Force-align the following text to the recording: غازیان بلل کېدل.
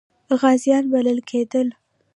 غازیان 0.41 0.85
بلل 0.93 1.19
کېدل. 1.29 1.67